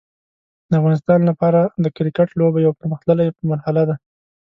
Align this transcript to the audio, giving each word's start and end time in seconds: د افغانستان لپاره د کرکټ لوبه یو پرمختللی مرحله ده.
د 0.69 0.71
افغانستان 0.79 1.19
لپاره 1.29 1.61
د 1.83 1.85
کرکټ 1.97 2.29
لوبه 2.39 2.59
یو 2.65 2.77
پرمختللی 2.79 3.27
مرحله 3.51 3.83
ده. 3.89 3.95